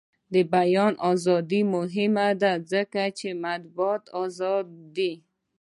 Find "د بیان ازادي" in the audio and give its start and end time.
0.33-1.61